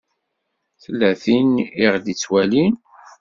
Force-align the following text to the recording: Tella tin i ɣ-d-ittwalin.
Tella 0.81 1.11
tin 1.23 1.49
i 1.83 1.85
ɣ-d-ittwalin. 1.93 2.73